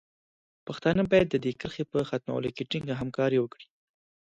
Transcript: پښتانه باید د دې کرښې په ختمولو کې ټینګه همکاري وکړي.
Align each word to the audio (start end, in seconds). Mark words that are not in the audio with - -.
پښتانه 0.67 1.01
باید 1.11 1.27
د 1.29 1.35
دې 1.43 1.51
کرښې 1.59 1.83
په 1.91 1.99
ختمولو 2.09 2.49
کې 2.55 2.67
ټینګه 2.69 2.95
همکاري 3.01 3.37
وکړي. 3.39 3.67